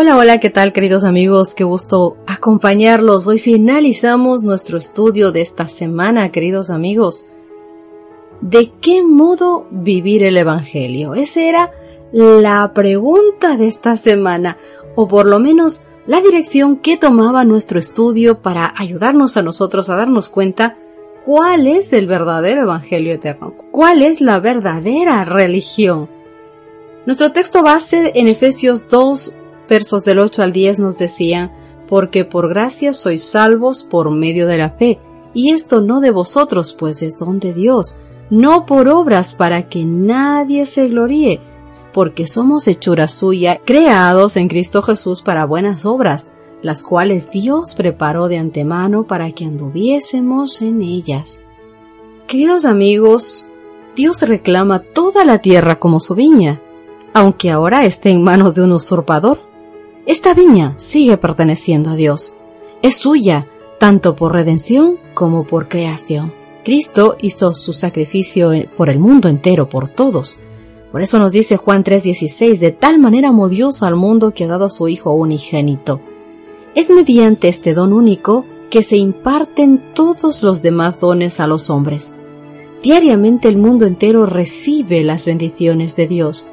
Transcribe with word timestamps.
Hola, 0.00 0.16
hola, 0.16 0.38
¿qué 0.38 0.48
tal 0.48 0.72
queridos 0.72 1.02
amigos? 1.02 1.56
Qué 1.56 1.64
gusto 1.64 2.18
acompañarlos. 2.28 3.26
Hoy 3.26 3.40
finalizamos 3.40 4.44
nuestro 4.44 4.78
estudio 4.78 5.32
de 5.32 5.40
esta 5.40 5.68
semana, 5.68 6.30
queridos 6.30 6.70
amigos. 6.70 7.26
¿De 8.40 8.70
qué 8.80 9.02
modo 9.02 9.66
vivir 9.72 10.22
el 10.22 10.36
Evangelio? 10.36 11.16
Esa 11.16 11.40
era 11.40 11.72
la 12.12 12.72
pregunta 12.74 13.56
de 13.56 13.66
esta 13.66 13.96
semana, 13.96 14.56
o 14.94 15.08
por 15.08 15.26
lo 15.26 15.40
menos 15.40 15.80
la 16.06 16.20
dirección 16.20 16.76
que 16.76 16.96
tomaba 16.96 17.44
nuestro 17.44 17.80
estudio 17.80 18.40
para 18.40 18.72
ayudarnos 18.76 19.36
a 19.36 19.42
nosotros 19.42 19.88
a 19.88 19.96
darnos 19.96 20.28
cuenta 20.28 20.76
cuál 21.26 21.66
es 21.66 21.92
el 21.92 22.06
verdadero 22.06 22.62
Evangelio 22.62 23.14
eterno, 23.14 23.52
cuál 23.72 24.02
es 24.02 24.20
la 24.20 24.38
verdadera 24.38 25.24
religión. 25.24 26.08
Nuestro 27.04 27.32
texto 27.32 27.64
base 27.64 28.12
en 28.14 28.28
Efesios 28.28 28.88
2, 28.88 29.34
versos 29.68 30.04
del 30.04 30.18
8 30.18 30.42
al 30.42 30.52
10 30.52 30.78
nos 30.78 30.98
decía, 30.98 31.52
porque 31.88 32.24
por 32.24 32.48
gracia 32.48 32.92
sois 32.92 33.24
salvos 33.24 33.82
por 33.82 34.10
medio 34.10 34.46
de 34.46 34.58
la 34.58 34.70
fe, 34.70 34.98
y 35.34 35.50
esto 35.50 35.80
no 35.80 36.00
de 36.00 36.10
vosotros, 36.10 36.72
pues 36.72 37.02
es 37.02 37.18
don 37.18 37.38
de 37.38 37.52
Dios, 37.52 37.98
no 38.30 38.66
por 38.66 38.88
obras 38.88 39.34
para 39.34 39.68
que 39.68 39.84
nadie 39.84 40.66
se 40.66 40.88
gloríe, 40.88 41.40
porque 41.92 42.26
somos 42.26 42.68
hechura 42.68 43.08
suya, 43.08 43.60
creados 43.64 44.36
en 44.36 44.48
Cristo 44.48 44.82
Jesús 44.82 45.22
para 45.22 45.46
buenas 45.46 45.86
obras, 45.86 46.28
las 46.62 46.82
cuales 46.82 47.30
Dios 47.30 47.74
preparó 47.74 48.28
de 48.28 48.38
antemano 48.38 49.04
para 49.06 49.32
que 49.32 49.44
anduviésemos 49.44 50.60
en 50.60 50.82
ellas. 50.82 51.44
Queridos 52.26 52.64
amigos, 52.64 53.48
Dios 53.96 54.22
reclama 54.22 54.80
toda 54.80 55.24
la 55.24 55.38
tierra 55.38 55.78
como 55.78 56.00
su 56.00 56.14
viña, 56.14 56.60
aunque 57.14 57.50
ahora 57.50 57.86
esté 57.86 58.10
en 58.10 58.22
manos 58.22 58.54
de 58.54 58.62
un 58.62 58.72
usurpador. 58.72 59.47
Esta 60.08 60.32
viña 60.32 60.72
sigue 60.78 61.18
perteneciendo 61.18 61.90
a 61.90 61.94
Dios. 61.94 62.34
Es 62.80 62.96
suya, 62.96 63.46
tanto 63.78 64.16
por 64.16 64.32
redención 64.32 64.96
como 65.12 65.46
por 65.46 65.68
creación. 65.68 66.32
Cristo 66.64 67.18
hizo 67.20 67.52
su 67.52 67.74
sacrificio 67.74 68.52
por 68.74 68.88
el 68.88 69.00
mundo 69.00 69.28
entero, 69.28 69.68
por 69.68 69.90
todos. 69.90 70.38
Por 70.90 71.02
eso 71.02 71.18
nos 71.18 71.32
dice 71.32 71.58
Juan 71.58 71.84
3:16, 71.84 72.58
de 72.58 72.72
tal 72.72 72.98
manera 72.98 73.28
amó 73.28 73.50
Dios 73.50 73.82
al 73.82 73.96
mundo 73.96 74.32
que 74.32 74.44
ha 74.44 74.48
dado 74.48 74.64
a 74.64 74.70
su 74.70 74.88
Hijo 74.88 75.12
unigénito. 75.12 76.00
Es 76.74 76.88
mediante 76.88 77.48
este 77.48 77.74
don 77.74 77.92
único 77.92 78.46
que 78.70 78.82
se 78.82 78.96
imparten 78.96 79.92
todos 79.92 80.42
los 80.42 80.62
demás 80.62 81.00
dones 81.00 81.38
a 81.38 81.46
los 81.46 81.68
hombres. 81.68 82.14
Diariamente 82.82 83.46
el 83.48 83.58
mundo 83.58 83.84
entero 83.84 84.24
recibe 84.24 85.02
las 85.02 85.26
bendiciones 85.26 85.96
de 85.96 86.06
Dios, 86.06 86.48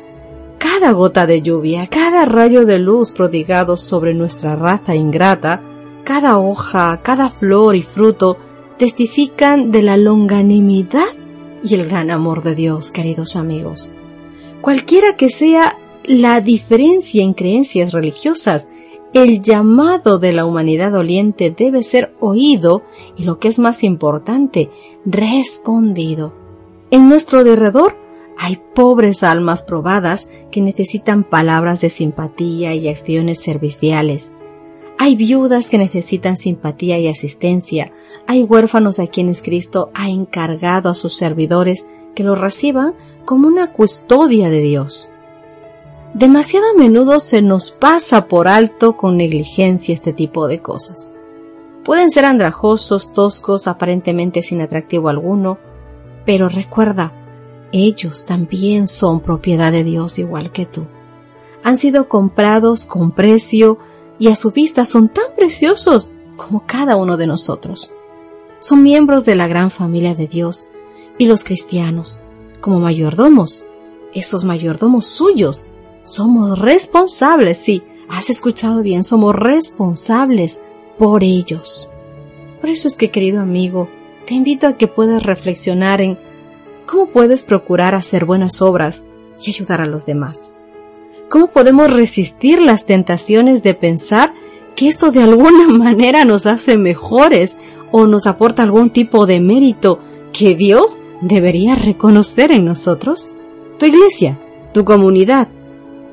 cada 0.57 0.91
gota 0.91 1.25
de 1.25 1.41
lluvia, 1.41 1.87
cada 1.87 2.25
rayo 2.25 2.65
de 2.65 2.79
luz 2.79 3.11
prodigado 3.11 3.77
sobre 3.77 4.13
nuestra 4.13 4.55
raza 4.55 4.95
ingrata, 4.95 5.61
cada 6.03 6.37
hoja, 6.37 6.99
cada 7.03 7.29
flor 7.29 7.75
y 7.75 7.81
fruto 7.81 8.37
testifican 8.77 9.71
de 9.71 9.81
la 9.81 9.97
longanimidad 9.97 11.07
y 11.63 11.73
el 11.73 11.87
gran 11.87 12.11
amor 12.11 12.43
de 12.43 12.55
Dios, 12.55 12.91
queridos 12.91 13.35
amigos. 13.35 13.91
Cualquiera 14.61 15.15
que 15.15 15.29
sea 15.29 15.77
la 16.03 16.41
diferencia 16.41 17.23
en 17.23 17.33
creencias 17.33 17.91
religiosas, 17.93 18.67
el 19.13 19.41
llamado 19.41 20.19
de 20.19 20.33
la 20.33 20.45
humanidad 20.45 20.91
doliente 20.91 21.49
debe 21.49 21.83
ser 21.83 22.13
oído 22.19 22.83
y 23.15 23.23
lo 23.23 23.39
que 23.39 23.47
es 23.47 23.59
más 23.59 23.83
importante, 23.83 24.69
respondido. 25.05 26.33
En 26.91 27.07
nuestro 27.07 27.43
derredor 27.43 27.95
hay 28.37 28.61
pobres 28.73 29.23
almas 29.23 29.63
probadas 29.63 30.27
que 30.51 30.61
necesitan 30.61 31.23
palabras 31.23 31.81
de 31.81 31.89
simpatía 31.89 32.73
y 32.73 32.87
acciones 32.89 33.39
serviciales. 33.39 34.33
Hay 34.97 35.15
viudas 35.15 35.69
que 35.69 35.77
necesitan 35.77 36.37
simpatía 36.37 36.97
y 36.99 37.07
asistencia. 37.07 37.91
Hay 38.27 38.43
huérfanos 38.43 38.99
a 38.99 39.07
quienes 39.07 39.41
Cristo 39.41 39.91
ha 39.93 40.09
encargado 40.09 40.89
a 40.89 40.95
sus 40.95 41.15
servidores 41.15 41.85
que 42.13 42.23
los 42.23 42.39
reciban 42.39 42.93
como 43.25 43.47
una 43.47 43.73
custodia 43.73 44.49
de 44.49 44.61
Dios. 44.61 45.09
Demasiado 46.13 46.65
a 46.71 46.79
menudo 46.79 47.19
se 47.19 47.41
nos 47.41 47.71
pasa 47.71 48.27
por 48.27 48.47
alto 48.47 48.95
con 48.95 49.17
negligencia 49.17 49.93
este 49.93 50.13
tipo 50.13 50.47
de 50.47 50.61
cosas. 50.61 51.11
Pueden 51.83 52.09
ser 52.09 52.25
andrajosos, 52.25 53.11
toscos, 53.11 53.67
aparentemente 53.67 54.41
sin 54.41 54.61
atractivo 54.61 55.09
alguno, 55.09 55.57
pero 56.25 56.47
recuerda, 56.47 57.11
ellos 57.71 58.25
también 58.25 58.87
son 58.87 59.19
propiedad 59.19 59.71
de 59.71 59.83
Dios 59.83 60.19
igual 60.19 60.51
que 60.51 60.65
tú. 60.65 60.85
Han 61.63 61.77
sido 61.77 62.07
comprados 62.07 62.85
con 62.85 63.11
precio 63.11 63.77
y 64.19 64.27
a 64.29 64.35
su 64.35 64.51
vista 64.51 64.85
son 64.85 65.09
tan 65.09 65.25
preciosos 65.35 66.11
como 66.35 66.65
cada 66.65 66.95
uno 66.95 67.17
de 67.17 67.27
nosotros. 67.27 67.91
Son 68.59 68.83
miembros 68.83 69.25
de 69.25 69.35
la 69.35 69.47
gran 69.47 69.71
familia 69.71 70.15
de 70.15 70.27
Dios 70.27 70.67
y 71.17 71.25
los 71.25 71.43
cristianos, 71.43 72.21
como 72.61 72.79
mayordomos, 72.79 73.65
esos 74.13 74.43
mayordomos 74.43 75.05
suyos, 75.05 75.67
somos 76.03 76.59
responsables, 76.59 77.57
sí, 77.57 77.83
has 78.09 78.29
escuchado 78.29 78.81
bien, 78.81 79.03
somos 79.03 79.35
responsables 79.35 80.61
por 80.97 81.23
ellos. 81.23 81.89
Por 82.61 82.69
eso 82.69 82.87
es 82.87 82.95
que, 82.95 83.11
querido 83.11 83.41
amigo, 83.41 83.89
te 84.25 84.33
invito 84.33 84.67
a 84.67 84.77
que 84.77 84.87
puedas 84.87 85.23
reflexionar 85.23 86.01
en 86.01 86.17
¿Cómo 86.85 87.07
puedes 87.07 87.43
procurar 87.43 87.95
hacer 87.95 88.25
buenas 88.25 88.61
obras 88.61 89.03
y 89.43 89.49
ayudar 89.49 89.81
a 89.81 89.87
los 89.87 90.05
demás? 90.05 90.53
¿Cómo 91.29 91.47
podemos 91.47 91.91
resistir 91.91 92.61
las 92.61 92.85
tentaciones 92.85 93.63
de 93.63 93.73
pensar 93.73 94.33
que 94.75 94.87
esto 94.87 95.11
de 95.11 95.23
alguna 95.23 95.67
manera 95.67 96.25
nos 96.25 96.45
hace 96.45 96.77
mejores 96.77 97.57
o 97.91 98.05
nos 98.05 98.27
aporta 98.27 98.63
algún 98.63 98.91
tipo 98.91 99.25
de 99.25 99.39
mérito 99.39 99.99
que 100.31 100.55
Dios 100.55 100.99
debería 101.21 101.75
reconocer 101.75 102.51
en 102.51 102.65
nosotros? 102.65 103.33
Tu 103.79 103.87
iglesia, 103.87 104.39
tu 104.73 104.85
comunidad, 104.85 105.47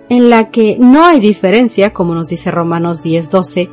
en 0.09 0.31
la 0.31 0.51
que 0.51 0.79
no 0.79 1.05
hay 1.05 1.21
diferencia, 1.21 1.93
como 1.93 2.15
nos 2.15 2.29
dice 2.29 2.51
Romanos 2.51 3.03
10:12, 3.03 3.69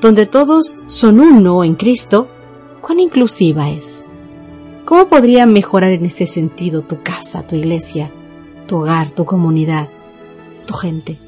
donde 0.00 0.26
todos 0.26 0.82
son 0.86 1.20
uno 1.20 1.62
en 1.62 1.74
Cristo, 1.74 2.28
¿cuán 2.80 2.98
inclusiva 2.98 3.70
es? 3.70 4.04
¿Cómo 4.84 5.08
podría 5.08 5.46
mejorar 5.46 5.92
en 5.92 6.04
este 6.04 6.26
sentido 6.26 6.82
tu 6.82 7.02
casa, 7.02 7.46
tu 7.46 7.56
iglesia, 7.56 8.10
tu 8.66 8.78
hogar, 8.78 9.10
tu 9.10 9.24
comunidad, 9.24 9.88
tu 10.66 10.74
gente? 10.74 11.18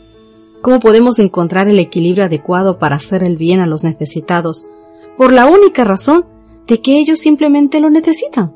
¿Cómo 0.62 0.80
podemos 0.80 1.18
encontrar 1.18 1.68
el 1.68 1.78
equilibrio 1.78 2.24
adecuado 2.24 2.78
para 2.78 2.96
hacer 2.96 3.24
el 3.24 3.36
bien 3.36 3.60
a 3.60 3.66
los 3.66 3.84
necesitados 3.84 4.66
por 5.16 5.32
la 5.32 5.46
única 5.46 5.84
razón 5.84 6.24
de 6.66 6.80
que 6.80 6.98
ellos 6.98 7.18
simplemente 7.18 7.80
lo 7.80 7.90
necesitan? 7.90 8.54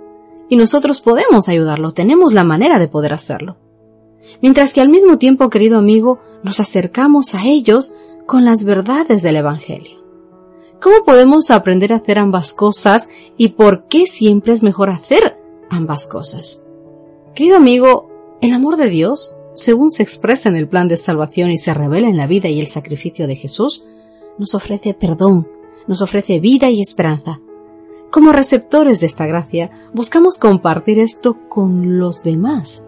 Y 0.48 0.56
nosotros 0.56 1.00
podemos 1.00 1.48
ayudarlos, 1.48 1.94
tenemos 1.94 2.32
la 2.32 2.44
manera 2.44 2.78
de 2.78 2.88
poder 2.88 3.12
hacerlo. 3.12 3.56
Mientras 4.40 4.72
que 4.72 4.80
al 4.80 4.88
mismo 4.88 5.18
tiempo, 5.18 5.50
querido 5.50 5.78
amigo, 5.78 6.20
nos 6.42 6.60
acercamos 6.60 7.34
a 7.34 7.44
ellos 7.44 7.94
con 8.26 8.44
las 8.44 8.64
verdades 8.64 9.22
del 9.22 9.36
Evangelio. 9.36 9.95
¿Cómo 10.80 11.04
podemos 11.04 11.50
aprender 11.50 11.92
a 11.92 11.96
hacer 11.96 12.18
ambas 12.18 12.52
cosas 12.52 13.08
y 13.36 13.48
por 13.48 13.84
qué 13.84 14.06
siempre 14.06 14.52
es 14.52 14.62
mejor 14.62 14.90
hacer 14.90 15.38
ambas 15.70 16.06
cosas? 16.06 16.62
Querido 17.34 17.56
amigo, 17.56 18.10
el 18.40 18.52
amor 18.52 18.76
de 18.76 18.90
Dios, 18.90 19.36
según 19.54 19.90
se 19.90 20.02
expresa 20.02 20.48
en 20.48 20.56
el 20.56 20.68
plan 20.68 20.86
de 20.86 20.98
salvación 20.98 21.50
y 21.50 21.58
se 21.58 21.72
revela 21.72 22.08
en 22.08 22.18
la 22.18 22.26
vida 22.26 22.48
y 22.48 22.60
el 22.60 22.66
sacrificio 22.66 23.26
de 23.26 23.36
Jesús, 23.36 23.86
nos 24.38 24.54
ofrece 24.54 24.92
perdón, 24.92 25.48
nos 25.86 26.02
ofrece 26.02 26.40
vida 26.40 26.68
y 26.68 26.82
esperanza. 26.82 27.40
Como 28.10 28.32
receptores 28.32 29.00
de 29.00 29.06
esta 29.06 29.26
gracia, 29.26 29.70
buscamos 29.94 30.38
compartir 30.38 30.98
esto 30.98 31.38
con 31.48 31.98
los 31.98 32.22
demás. 32.22 32.84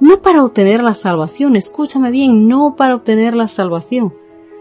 No 0.00 0.22
para 0.22 0.44
obtener 0.44 0.82
la 0.82 0.94
salvación, 0.94 1.56
escúchame 1.56 2.12
bien, 2.12 2.48
no 2.48 2.76
para 2.76 2.94
obtener 2.94 3.34
la 3.34 3.48
salvación, 3.48 4.14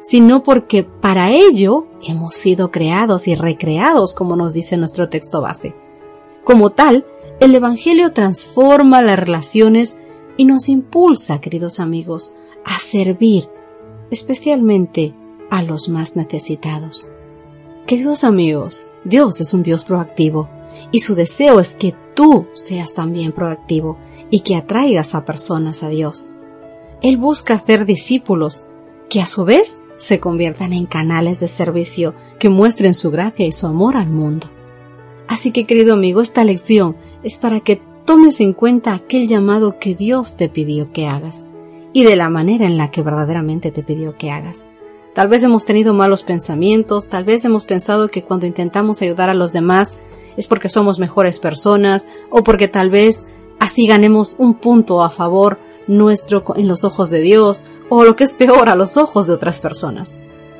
sino 0.07 0.41
porque 0.41 0.85
para 0.85 1.31
ello 1.31 1.85
hemos 2.01 2.33
sido 2.35 2.71
creados 2.71 3.27
y 3.27 3.35
recreados, 3.35 4.15
como 4.15 4.37
nos 4.37 4.53
dice 4.53 4.77
nuestro 4.77 5.09
texto 5.09 5.41
base. 5.41 5.75
Como 6.45 6.69
tal, 6.69 7.05
el 7.41 7.53
Evangelio 7.53 8.13
transforma 8.13 9.01
las 9.01 9.19
relaciones 9.19 9.99
y 10.37 10.45
nos 10.45 10.69
impulsa, 10.69 11.41
queridos 11.41 11.81
amigos, 11.81 12.31
a 12.63 12.79
servir, 12.79 13.49
especialmente 14.09 15.13
a 15.49 15.61
los 15.61 15.89
más 15.89 16.15
necesitados. 16.15 17.09
Queridos 17.85 18.23
amigos, 18.23 18.89
Dios 19.03 19.41
es 19.41 19.53
un 19.53 19.61
Dios 19.61 19.83
proactivo 19.83 20.47
y 20.89 21.01
su 21.01 21.15
deseo 21.15 21.59
es 21.59 21.75
que 21.75 21.93
tú 22.13 22.47
seas 22.53 22.93
también 22.93 23.33
proactivo 23.33 23.97
y 24.29 24.39
que 24.39 24.55
atraigas 24.55 25.15
a 25.15 25.25
personas 25.25 25.83
a 25.83 25.89
Dios. 25.89 26.31
Él 27.01 27.17
busca 27.17 27.55
hacer 27.55 27.83
discípulos 27.83 28.63
que 29.09 29.21
a 29.21 29.25
su 29.25 29.43
vez 29.43 29.79
se 29.97 30.19
conviertan 30.19 30.73
en 30.73 30.85
canales 30.85 31.39
de 31.39 31.47
servicio 31.47 32.13
que 32.39 32.49
muestren 32.49 32.93
su 32.93 33.11
gracia 33.11 33.45
y 33.45 33.51
su 33.51 33.67
amor 33.67 33.97
al 33.97 34.09
mundo. 34.09 34.47
Así 35.27 35.51
que 35.51 35.65
querido 35.65 35.93
amigo, 35.93 36.21
esta 36.21 36.43
lección 36.43 36.95
es 37.23 37.37
para 37.37 37.59
que 37.59 37.81
tomes 38.05 38.39
en 38.39 38.53
cuenta 38.53 38.93
aquel 38.93 39.27
llamado 39.27 39.79
que 39.79 39.95
Dios 39.95 40.37
te 40.37 40.47
pidió 40.49 40.91
que 40.91 41.07
hagas 41.07 41.45
y 41.93 42.03
de 42.03 42.15
la 42.15 42.29
manera 42.29 42.65
en 42.65 42.77
la 42.77 42.91
que 42.91 43.01
verdaderamente 43.01 43.71
te 43.71 43.83
pidió 43.83 44.15
que 44.17 44.31
hagas. 44.31 44.67
Tal 45.13 45.27
vez 45.27 45.43
hemos 45.43 45.65
tenido 45.65 45.93
malos 45.93 46.23
pensamientos, 46.23 47.07
tal 47.07 47.25
vez 47.25 47.43
hemos 47.43 47.65
pensado 47.65 48.07
que 48.09 48.23
cuando 48.23 48.45
intentamos 48.45 49.01
ayudar 49.01 49.29
a 49.29 49.33
los 49.33 49.51
demás 49.51 49.95
es 50.37 50.47
porque 50.47 50.69
somos 50.69 50.99
mejores 50.99 51.39
personas 51.39 52.05
o 52.29 52.43
porque 52.43 52.67
tal 52.67 52.89
vez 52.91 53.25
así 53.59 53.87
ganemos 53.87 54.35
un 54.37 54.53
punto 54.53 55.03
a 55.03 55.09
favor 55.09 55.57
nuestro 55.87 56.43
en 56.55 56.67
los 56.67 56.83
ojos 56.83 57.09
de 57.09 57.21
Dios 57.21 57.63
o 57.89 58.03
lo 58.03 58.15
que 58.15 58.23
es 58.23 58.33
peor 58.33 58.69
a 58.69 58.75
los 58.75 58.97
ojos 58.97 59.27
de 59.27 59.33
otras 59.33 59.59
personas. 59.59 60.15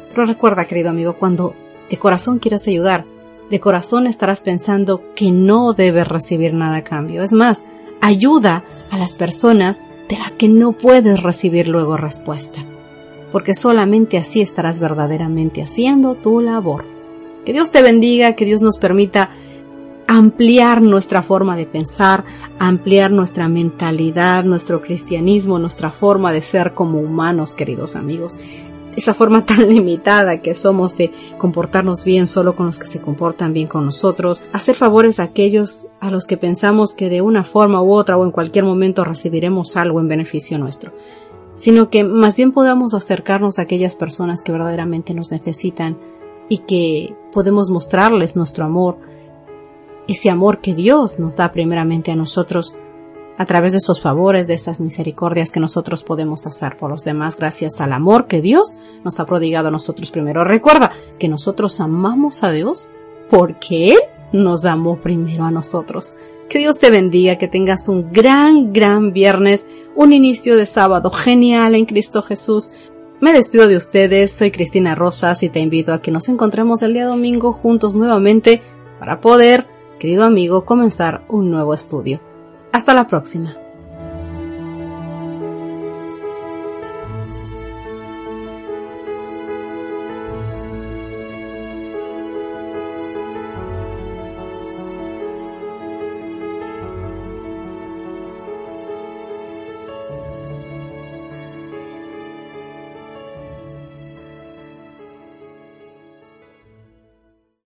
Pero 0.10 0.26
recuerda, 0.26 0.66
querido 0.66 0.90
amigo, 0.90 1.14
cuando 1.14 1.56
de 1.90 1.98
corazón 1.98 2.40
quieras 2.40 2.68
ayudar, 2.68 3.06
de 3.50 3.60
corazón 3.60 4.08
estarás 4.08 4.42
pensando 4.42 5.02
que 5.16 5.32
no 5.32 5.74
debes 5.74 6.08
recibir 6.08 6.54
nada 6.54 6.78
a 6.78 6.84
cambio. 6.84 7.24
Es 7.24 7.34
más, 7.34 7.64
ayuda 8.02 8.64
a 8.92 8.98
las 8.98 9.14
personas 9.14 9.84
de 10.10 10.18
las 10.18 10.34
que 10.34 10.48
no 10.48 10.74
puedes 10.74 11.22
recibir 11.22 11.68
luego 11.68 11.98
respuesta, 11.98 12.66
porque 13.32 13.54
solamente 13.54 14.18
así 14.18 14.42
estarás 14.42 14.80
verdaderamente 14.80 15.62
haciendo 15.62 16.16
tu 16.16 16.42
labor. 16.42 16.86
Que 17.46 17.54
Dios 17.54 17.72
te 17.72 17.82
bendiga, 17.82 18.34
que 18.34 18.46
Dios 18.46 18.62
nos 18.62 18.78
permita 18.78 19.30
ampliar 20.08 20.82
nuestra 20.82 21.22
forma 21.22 21.56
de 21.56 21.66
pensar, 21.66 22.24
ampliar 22.60 23.12
nuestra 23.12 23.50
mentalidad, 23.50 24.44
nuestro 24.46 24.82
cristianismo, 24.82 25.60
nuestra 25.60 25.92
forma 25.92 26.32
de 26.32 26.42
ser 26.42 26.74
como 26.74 27.00
humanos, 27.00 27.56
queridos 27.56 27.96
amigos. 27.96 28.38
Esa 28.96 29.14
forma 29.14 29.46
tan 29.46 29.70
limitada 29.70 30.42
que 30.42 30.56
somos 30.56 30.98
de 30.98 31.12
comportarnos 31.38 32.06
bien 32.06 32.26
solo 32.26 32.56
con 32.56 32.66
los 32.66 32.80
que 32.80 32.88
se 32.88 33.02
comportan 33.02 33.54
bien 33.54 33.68
con 33.68 33.86
nosotros, 33.86 34.42
hacer 34.54 34.76
favores 34.76 35.20
a 35.20 35.24
aquellos 35.24 35.88
a 36.00 36.10
los 36.10 36.26
que 36.26 36.38
pensamos 36.38 36.96
que 36.96 37.10
de 37.10 37.22
una 37.22 37.44
forma 37.44 37.82
u 37.82 37.92
otra 37.92 38.18
o 38.18 38.26
en 38.26 38.32
cualquier 38.32 38.64
momento 38.64 39.04
recibiremos 39.04 39.76
algo 39.76 40.00
en 40.00 40.08
beneficio 40.08 40.58
nuestro, 40.58 40.94
sino 41.56 41.90
que 41.90 42.04
más 42.04 42.38
bien 42.38 42.54
podamos 42.54 42.94
acercarnos 42.94 43.60
a 43.60 43.64
aquellas 43.64 43.96
personas 43.96 44.42
que 44.42 44.54
verdaderamente 44.54 45.14
nos 45.14 45.32
necesitan 45.32 45.98
y 46.50 46.60
que 46.60 47.14
podemos 47.34 47.70
mostrarles 47.70 48.36
nuestro 48.36 48.64
amor, 48.66 48.98
ese 50.08 50.30
amor 50.30 50.60
que 50.60 50.74
Dios 50.74 51.20
nos 51.20 51.36
da 51.36 51.52
primeramente 51.52 52.12
a 52.12 52.16
nosotros 52.16 52.76
a 53.38 53.46
través 53.46 53.72
de 53.72 53.78
esos 53.78 54.02
favores, 54.02 54.48
de 54.48 54.56
esas 54.56 54.80
misericordias 54.80 55.52
que 55.52 55.60
nosotros 55.60 56.04
podemos 56.04 56.48
hacer 56.48 56.76
por 56.76 56.90
los 56.90 57.04
demás 57.04 57.38
gracias 57.38 57.80
al 57.80 57.94
amor 57.94 58.26
que 58.26 58.42
Dios 58.42 58.76
nos 59.04 59.20
ha 59.20 59.26
prodigado 59.26 59.68
a 59.68 59.72
nosotros 59.72 60.10
primero. 60.10 60.44
Recuerda 60.44 60.92
que 61.20 61.30
nosotros 61.30 61.80
amamos 61.80 62.44
a 62.44 62.52
Dios 62.52 62.90
porque 63.30 63.92
Él 63.92 64.00
nos 64.34 64.66
amó 64.66 64.98
primero 64.98 65.46
a 65.46 65.52
nosotros. 65.52 66.16
Que 66.50 66.60
Dios 66.60 66.80
te 66.80 66.90
bendiga, 66.90 67.38
que 67.38 67.48
tengas 67.48 67.88
un 67.90 68.12
gran, 68.12 68.74
gran 68.74 69.14
viernes, 69.14 69.68
un 69.96 70.14
inicio 70.14 70.56
de 70.56 70.66
sábado 70.66 71.12
genial 71.12 71.76
en 71.76 71.86
Cristo 71.86 72.24
Jesús. 72.24 72.72
Me 73.20 73.34
despido 73.34 73.68
de 73.68 73.76
ustedes, 73.76 74.32
soy 74.32 74.52
Cristina 74.52 74.96
Rosas 74.96 75.44
y 75.44 75.50
te 75.50 75.60
invito 75.60 75.94
a 75.94 76.02
que 76.02 76.12
nos 76.12 76.30
encontremos 76.30 76.82
el 76.82 76.94
día 76.94 77.06
domingo 77.06 77.54
juntos 77.54 77.96
nuevamente 77.96 78.62
para 79.00 79.22
poder 79.22 79.68
querido 80.00 80.24
amigo, 80.24 80.66
comenzar 80.66 81.26
un 81.30 81.52
nuevo 81.52 81.74
estudio. 81.74 82.20
Hasta 82.72 82.94
la 82.94 83.08
próxima. 83.08 83.56